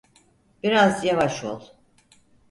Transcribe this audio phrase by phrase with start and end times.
[0.63, 1.61] Biraz yavaş ol.